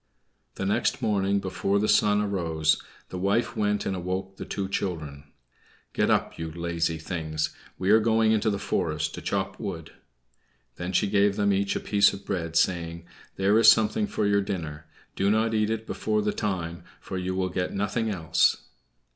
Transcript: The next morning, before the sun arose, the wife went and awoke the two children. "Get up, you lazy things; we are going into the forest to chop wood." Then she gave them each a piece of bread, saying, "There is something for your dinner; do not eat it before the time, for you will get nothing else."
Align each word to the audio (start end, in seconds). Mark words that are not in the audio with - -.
The 0.55 0.65
next 0.65 1.03
morning, 1.03 1.39
before 1.39 1.77
the 1.77 1.87
sun 1.87 2.21
arose, 2.23 2.81
the 3.09 3.19
wife 3.19 3.55
went 3.55 3.85
and 3.85 3.95
awoke 3.95 4.37
the 4.37 4.45
two 4.45 4.67
children. 4.67 5.25
"Get 5.93 6.09
up, 6.09 6.39
you 6.39 6.51
lazy 6.51 6.97
things; 6.97 7.55
we 7.77 7.91
are 7.91 7.99
going 7.99 8.31
into 8.31 8.49
the 8.49 8.57
forest 8.57 9.13
to 9.13 9.21
chop 9.21 9.59
wood." 9.59 9.93
Then 10.77 10.91
she 10.91 11.05
gave 11.07 11.35
them 11.35 11.53
each 11.53 11.75
a 11.75 11.79
piece 11.79 12.13
of 12.13 12.25
bread, 12.25 12.55
saying, 12.55 13.05
"There 13.35 13.59
is 13.59 13.67
something 13.71 14.07
for 14.07 14.25
your 14.25 14.41
dinner; 14.41 14.87
do 15.15 15.29
not 15.29 15.53
eat 15.53 15.69
it 15.69 15.85
before 15.85 16.23
the 16.23 16.33
time, 16.33 16.83
for 16.99 17.19
you 17.19 17.35
will 17.35 17.49
get 17.49 17.71
nothing 17.71 18.09
else." 18.09 18.63